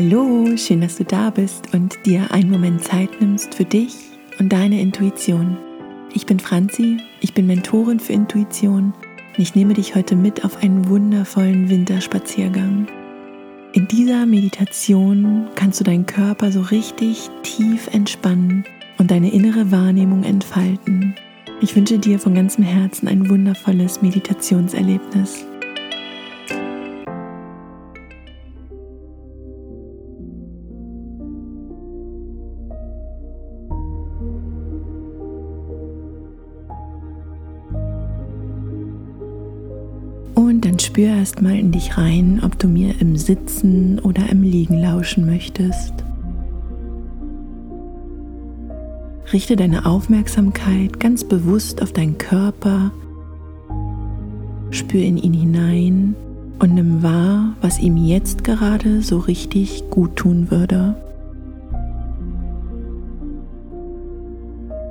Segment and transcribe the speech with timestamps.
[0.00, 3.96] Hallo, schön, dass du da bist und dir einen Moment Zeit nimmst für dich
[4.38, 5.56] und deine Intuition.
[6.14, 10.62] Ich bin Franzi, ich bin Mentorin für Intuition und ich nehme dich heute mit auf
[10.62, 12.86] einen wundervollen Winterspaziergang.
[13.72, 18.64] In dieser Meditation kannst du deinen Körper so richtig tief entspannen
[18.98, 21.16] und deine innere Wahrnehmung entfalten.
[21.60, 25.44] Ich wünsche dir von ganzem Herzen ein wundervolles Meditationserlebnis.
[40.80, 45.26] Spür erst mal in dich rein, ob du mir im Sitzen oder im Liegen lauschen
[45.26, 45.92] möchtest.
[49.32, 52.90] Richte deine Aufmerksamkeit ganz bewusst auf deinen Körper,
[54.70, 56.14] spür in ihn hinein
[56.58, 60.96] und nimm wahr, was ihm jetzt gerade so richtig gut tun würde.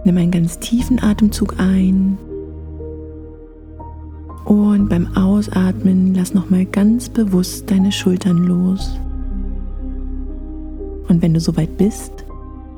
[0.06, 2.18] Nimm einen ganz tiefen Atemzug ein
[4.90, 9.00] beim Ausatmen lass nochmal ganz bewusst deine Schultern los.
[11.08, 12.12] Und wenn du soweit bist,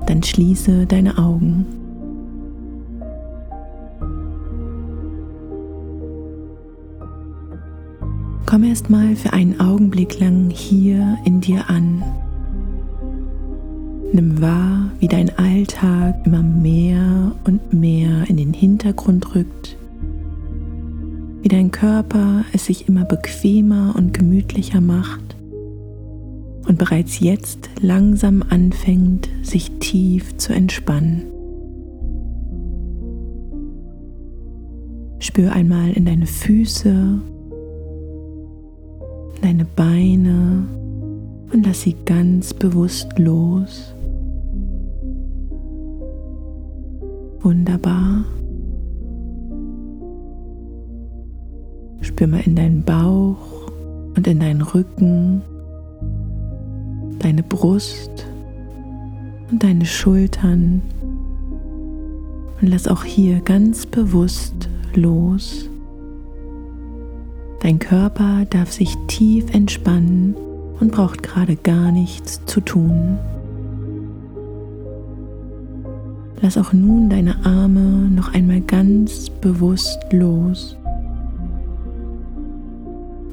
[0.06, 1.66] dann schließe deine Augen.
[8.46, 12.04] Komm erst mal für einen Augenblick lang hier in dir an.
[14.12, 19.79] Nimm wahr, wie dein Alltag immer mehr und mehr in den Hintergrund rückt
[21.50, 25.36] wie dein Körper es sich immer bequemer und gemütlicher macht
[26.68, 31.24] und bereits jetzt langsam anfängt, sich tief zu entspannen.
[35.18, 37.20] Spür einmal in deine Füße,
[39.42, 40.68] deine Beine
[41.52, 43.96] und lass sie ganz bewusst los.
[47.42, 48.26] Wunderbar.
[52.02, 53.38] Spür mal in deinen Bauch
[54.16, 55.42] und in deinen Rücken,
[57.20, 58.26] deine Brust
[59.52, 60.82] und deine Schultern.
[62.62, 65.70] Und lass auch hier ganz bewusst los.
[67.62, 70.36] Dein Körper darf sich tief entspannen
[70.80, 73.18] und braucht gerade gar nichts zu tun.
[76.42, 80.79] Lass auch nun deine Arme noch einmal ganz bewusst los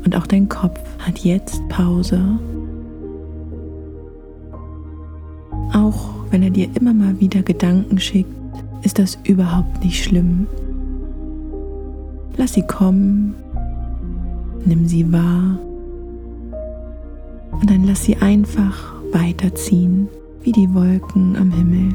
[0.06, 2.20] und auch dein Kopf hat jetzt Pause.
[5.74, 8.30] Auch wenn er dir immer mal wieder Gedanken schickt,
[8.82, 10.46] ist das überhaupt nicht schlimm.
[12.36, 13.34] Lass sie kommen,
[14.64, 15.58] nimm sie wahr
[17.50, 20.08] und dann lass sie einfach weiterziehen
[20.42, 21.94] wie die Wolken am Himmel.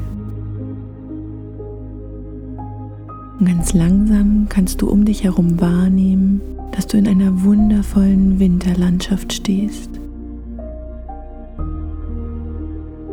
[3.42, 9.32] Und ganz langsam kannst du um dich herum wahrnehmen, dass du in einer wundervollen Winterlandschaft
[9.32, 9.90] stehst.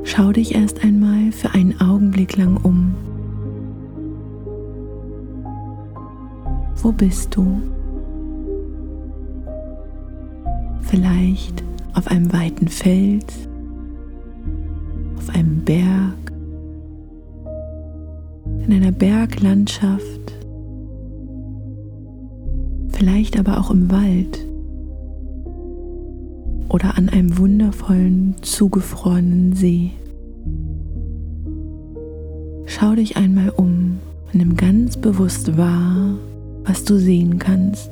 [0.03, 2.93] Schau dich erst einmal für einen Augenblick lang um.
[6.75, 7.63] Wo bist du?
[10.81, 11.63] Vielleicht
[11.95, 13.49] auf einem weiten Fels,
[15.17, 16.13] auf einem Berg,
[18.67, 20.18] in einer Berglandschaft
[22.99, 24.45] vielleicht aber auch im Wald
[26.67, 29.91] oder an einem wundervollen, zugefrorenen See.
[32.65, 36.17] Schau dich einmal um und nimm ganz bewusst wahr,
[36.65, 37.89] was du sehen kannst.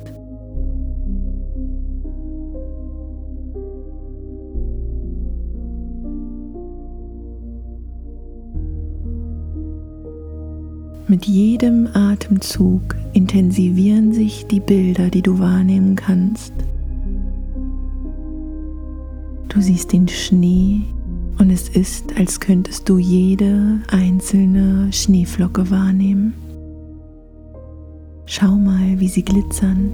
[11.10, 16.52] Mit jedem Atemzug intensivieren sich die Bilder, die du wahrnehmen kannst.
[19.48, 20.82] Du siehst den Schnee
[21.38, 26.34] und es ist, als könntest du jede einzelne Schneeflocke wahrnehmen.
[28.26, 29.90] Schau mal, wie sie glitzern.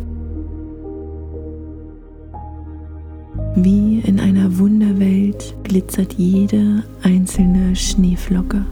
[3.54, 8.66] Wie in einer Wunderwelt glitzert jede einzelne Schneeflocke.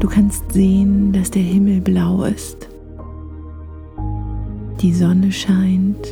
[0.00, 2.68] Du kannst sehen, dass der Himmel blau ist.
[4.80, 6.06] Die Sonne scheint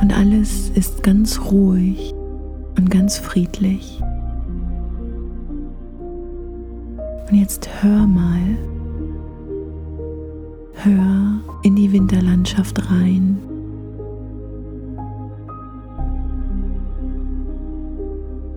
[0.00, 2.14] und alles ist ganz ruhig
[2.76, 4.00] und ganz friedlich.
[7.30, 8.56] Und jetzt hör mal,
[10.80, 13.36] Hör in die Winterlandschaft rein.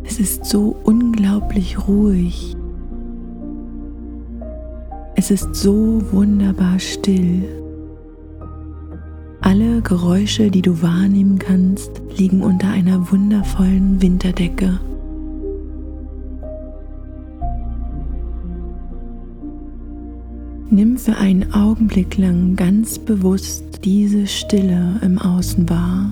[0.04, 2.56] Es ist so unglaublich ruhig.
[5.24, 7.48] Es ist so wunderbar still.
[9.40, 14.80] Alle Geräusche, die du wahrnehmen kannst, liegen unter einer wundervollen Winterdecke.
[20.72, 26.10] Nimm für einen Augenblick lang ganz bewusst diese Stille im Außen wahr.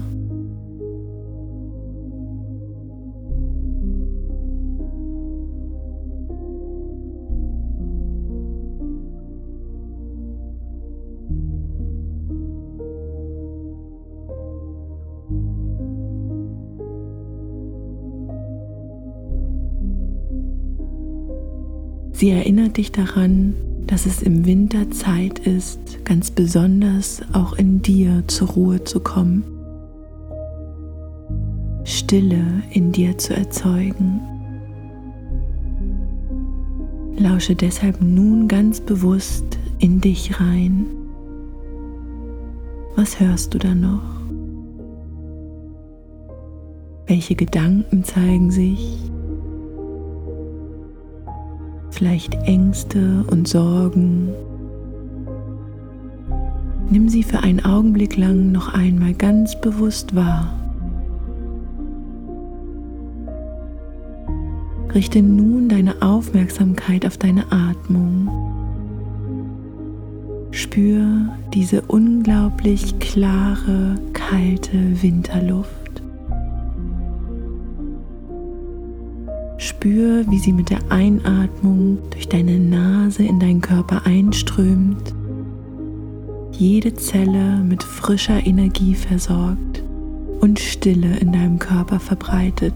[22.19, 23.55] Sie erinnert dich daran,
[23.87, 29.45] dass es im Winter Zeit ist, ganz besonders auch in dir zur Ruhe zu kommen,
[31.85, 34.19] Stille in dir zu erzeugen.
[37.15, 40.87] Lausche deshalb nun ganz bewusst in dich rein.
[42.97, 44.03] Was hörst du da noch?
[47.07, 49.09] Welche Gedanken zeigen sich?
[51.99, 54.29] Vielleicht Ängste und Sorgen.
[56.89, 60.53] Nimm sie für einen Augenblick lang noch einmal ganz bewusst wahr.
[64.95, 68.29] Richte nun deine Aufmerksamkeit auf deine Atmung.
[70.51, 71.05] Spür
[71.53, 75.78] diese unglaublich klare, kalte Winterluft.
[79.79, 85.13] Spür, wie sie mit der Einatmung durch deine Nase in deinen Körper einströmt,
[86.51, 89.81] jede Zelle mit frischer Energie versorgt
[90.41, 92.73] und Stille in deinem Körper verbreitet.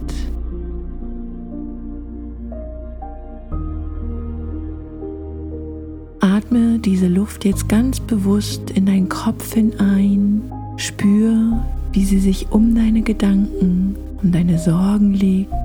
[6.21, 10.41] Atme diese Luft jetzt ganz bewusst in deinen Kopf hinein.
[10.77, 15.62] Spür, wie sie sich um deine Gedanken, um deine Sorgen legt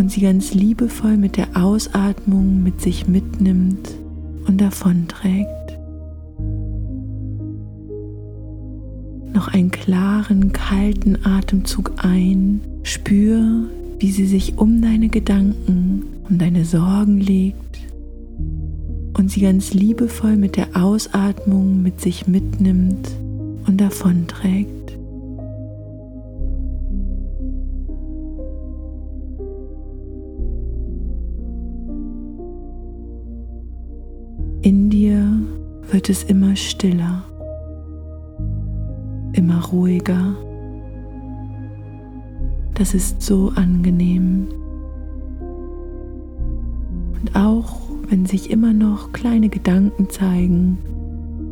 [0.00, 3.90] und sie ganz liebevoll mit der Ausatmung mit sich mitnimmt
[4.46, 5.46] und davonträgt.
[9.34, 12.62] Noch einen klaren, kalten Atemzug ein.
[12.82, 13.68] Spür,
[13.98, 17.80] wie sie sich um deine Gedanken, um deine Sorgen legt
[19.18, 23.10] und sie ganz liebevoll mit der Ausatmung mit sich mitnimmt
[23.66, 24.79] und davonträgt.
[35.92, 37.22] Wird es immer stiller,
[39.32, 40.36] immer ruhiger.
[42.74, 44.48] Das ist so angenehm.
[47.20, 50.78] Und auch wenn sich immer noch kleine Gedanken zeigen,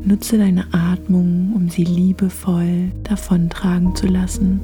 [0.04, 4.60] nutze deine Atmung, um sie liebevoll davontragen zu lassen.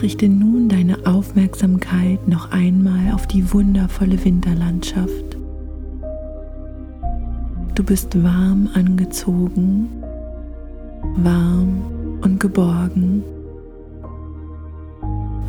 [0.00, 5.35] Richte nun deine Aufmerksamkeit noch einmal auf die wundervolle Winterlandschaft.
[7.76, 9.90] Du bist warm angezogen,
[11.16, 11.82] warm
[12.22, 13.22] und geborgen.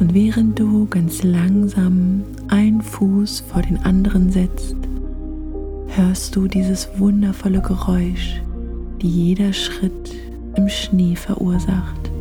[0.02, 4.76] Und während du ganz langsam einen Fuß vor den anderen setzt,
[5.88, 8.42] hörst du dieses wundervolle Geräusch,
[9.02, 10.14] die jeder Schritt
[10.58, 12.12] im Schnee verursacht.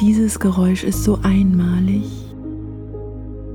[0.00, 2.04] Dieses Geräusch ist so einmalig.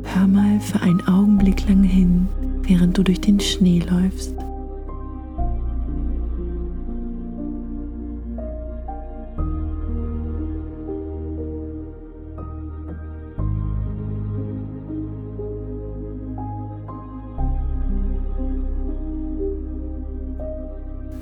[0.03, 2.27] Hör mal für einen Augenblick lang hin,
[2.63, 4.35] während du durch den Schnee läufst.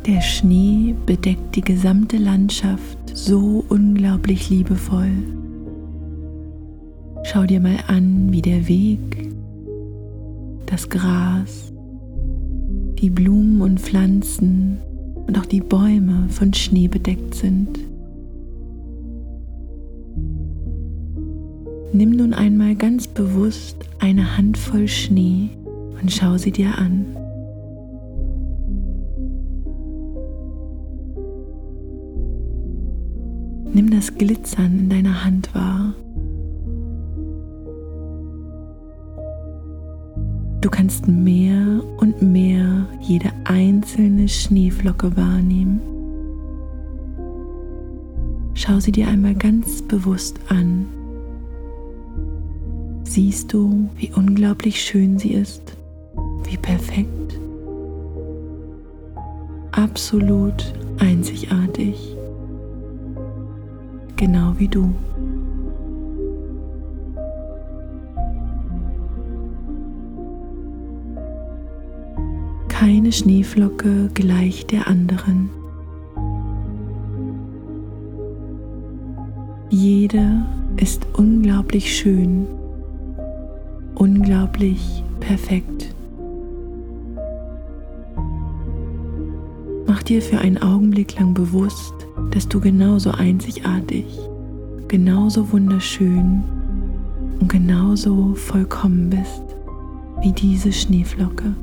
[0.05, 5.12] Der Schnee bedeckt die gesamte Landschaft so unglaublich liebevoll.
[7.24, 9.29] Schau dir mal an, wie der Weg,
[10.70, 11.74] das Gras,
[13.00, 14.78] die Blumen und Pflanzen
[15.26, 17.80] und auch die Bäume von Schnee bedeckt sind.
[21.92, 25.50] Nimm nun einmal ganz bewusst eine Handvoll Schnee
[26.00, 27.06] und schau sie dir an.
[33.74, 35.96] Nimm das Glitzern in deiner Hand wahr.
[40.62, 45.80] Du kannst mehr und mehr jede einzelne Schneeflocke wahrnehmen.
[48.56, 50.86] Schau sie dir einmal ganz bewusst an.
[53.06, 55.78] Siehst du, wie unglaublich schön sie ist?
[56.44, 57.39] Wie perfekt?
[59.72, 62.18] Absolut einzigartig.
[64.18, 64.94] Genau wie du.
[72.80, 75.50] Keine Schneeflocke gleicht der anderen.
[79.70, 80.46] Jede
[80.78, 82.48] ist unglaublich schön,
[83.96, 85.94] unglaublich perfekt.
[89.86, 91.94] Mach dir für einen Augenblick lang bewusst,
[92.32, 94.06] dass du genauso einzigartig,
[94.88, 96.46] genauso wunderschön
[97.42, 99.44] und genauso vollkommen bist
[100.22, 101.54] wie diese Schneeflocke.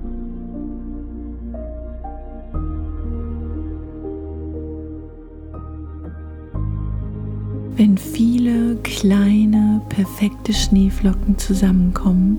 [7.76, 12.38] Wenn viele kleine, perfekte Schneeflocken zusammenkommen,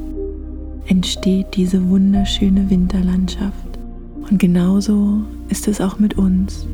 [0.88, 3.78] entsteht diese wunderschöne Winterlandschaft.
[4.28, 6.66] Und genauso ist es auch mit uns.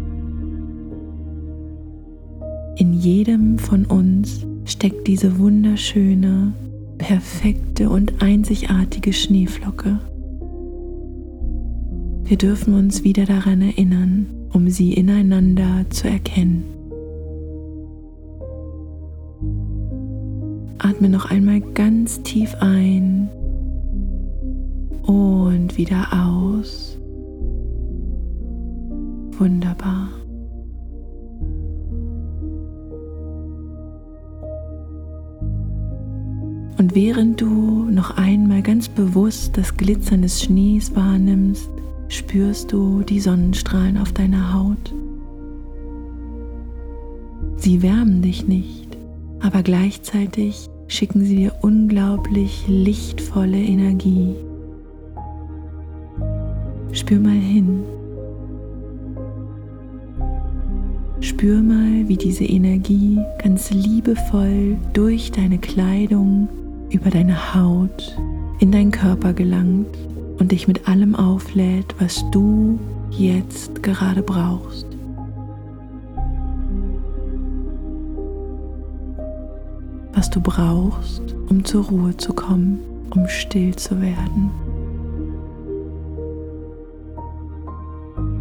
[2.78, 6.54] In jedem von uns steckt diese wunderschöne,
[6.98, 10.00] perfekte und einzigartige Schneeflocke.
[12.24, 16.73] Wir dürfen uns wieder daran erinnern, um sie ineinander zu erkennen.
[21.04, 23.30] Atme noch einmal ganz tief ein
[25.06, 26.98] und wieder aus.
[29.38, 30.08] Wunderbar.
[36.78, 37.48] Und während du
[37.92, 41.70] noch einmal ganz bewusst das Glitzern des Schnees wahrnimmst,
[42.08, 44.94] spürst du die Sonnenstrahlen auf deiner Haut.
[47.58, 48.98] Sie wärmen dich nicht,
[49.42, 54.36] aber gleichzeitig schicken sie dir unglaublich lichtvolle Energie.
[56.92, 57.84] Spür mal hin.
[61.20, 66.48] Spür mal, wie diese Energie ganz liebevoll durch deine Kleidung,
[66.92, 68.16] über deine Haut,
[68.60, 69.98] in deinen Körper gelangt
[70.38, 72.78] und dich mit allem auflädt, was du
[73.10, 74.93] jetzt gerade brauchst.
[80.34, 82.80] Du brauchst, um zur Ruhe zu kommen,
[83.12, 84.50] um still zu werden.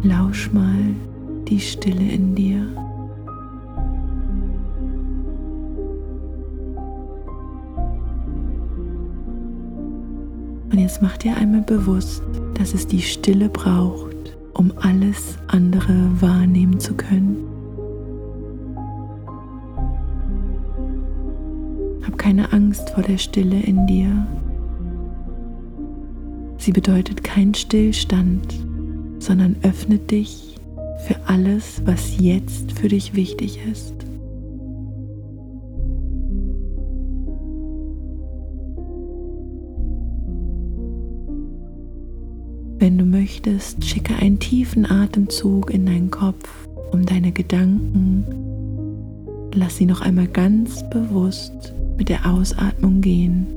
[0.01, 0.95] Lausch mal
[1.47, 2.65] die Stille in dir.
[10.71, 12.23] Und jetzt mach dir einmal bewusst,
[12.55, 17.52] dass es die Stille braucht, um alles andere wahrnehmen zu können.
[22.23, 24.25] Keine Angst vor der Stille in dir.
[26.57, 28.63] Sie bedeutet kein Stillstand,
[29.19, 30.55] sondern öffnet dich
[31.05, 33.93] für alles, was jetzt für dich wichtig ist.
[42.79, 48.23] Wenn du möchtest, schicke einen tiefen Atemzug in deinen Kopf, um deine Gedanken.
[49.53, 53.47] Lass sie noch einmal ganz bewusst mit der Ausatmung gehen.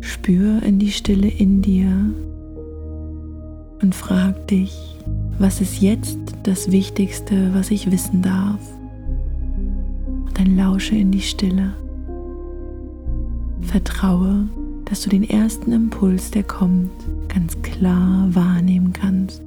[0.00, 1.90] Spür in die Stille in dir
[3.82, 4.96] und frag dich,
[5.38, 8.60] was ist jetzt das Wichtigste, was ich wissen darf?
[10.26, 11.74] Und dann lausche in die Stille.
[13.62, 14.48] Vertraue,
[14.84, 16.90] dass du den ersten Impuls, der kommt,
[17.28, 19.42] ganz klar wahrnehmen kannst.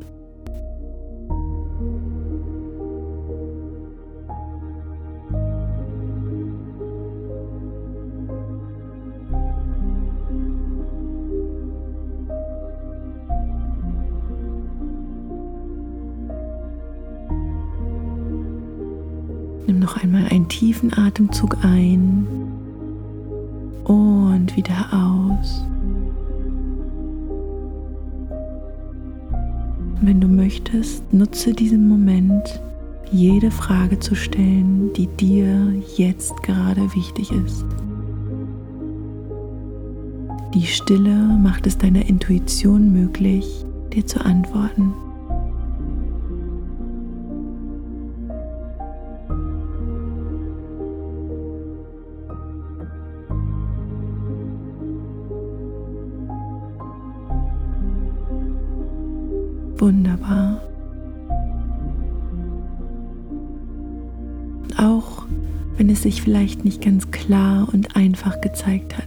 [20.85, 22.27] Tiefen Atemzug ein
[23.85, 25.65] und wieder aus.
[30.01, 32.61] Wenn du möchtest, nutze diesen Moment,
[33.11, 37.65] jede Frage zu stellen, die dir jetzt gerade wichtig ist.
[40.53, 44.93] Die Stille macht es deiner Intuition möglich, dir zu antworten.
[59.77, 60.61] Wunderbar.
[64.77, 65.25] Auch
[65.77, 69.05] wenn es sich vielleicht nicht ganz klar und einfach gezeigt hat.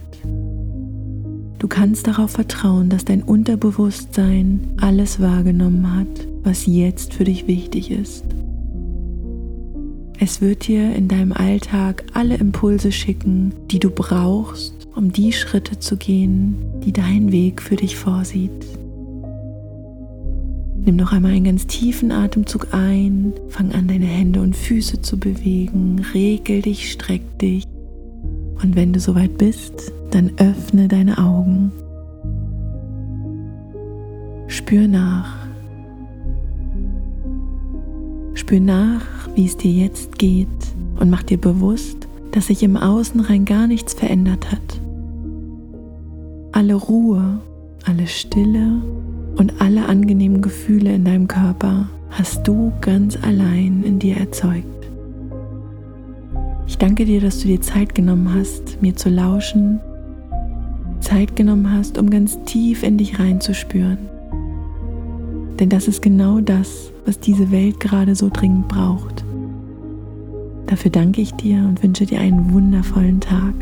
[1.57, 7.91] Du kannst darauf vertrauen, dass dein Unterbewusstsein alles wahrgenommen hat, was jetzt für dich wichtig
[7.91, 8.23] ist.
[10.21, 15.79] Es wird dir in deinem Alltag alle Impulse schicken, die du brauchst, um die Schritte
[15.79, 18.78] zu gehen, die dein Weg für dich vorsieht.
[20.89, 25.19] Nimm noch einmal einen ganz tiefen Atemzug ein, fang an deine Hände und Füße zu
[25.19, 27.63] bewegen, regel dich, streck dich
[28.63, 31.71] und wenn du soweit bist, dann öffne deine Augen.
[34.47, 35.31] Spür nach.
[38.33, 39.05] Spür nach,
[39.35, 40.47] wie es dir jetzt geht
[40.99, 44.81] und mach dir bewusst, dass sich im Außen rein gar nichts verändert hat.
[46.51, 47.41] Alle Ruhe,
[47.85, 48.81] alle Stille
[49.39, 54.65] und alle angenehmen Gefühle in deinem Körper hast du ganz allein in dir erzeugt.
[56.67, 59.79] Ich danke dir, dass du dir Zeit genommen hast, mir zu lauschen,
[60.99, 63.97] Zeit genommen hast, um ganz tief in dich reinzuspüren.
[65.57, 69.23] Denn das ist genau das, was diese Welt gerade so dringend braucht.
[70.67, 73.53] Dafür danke ich dir und wünsche dir einen wundervollen Tag.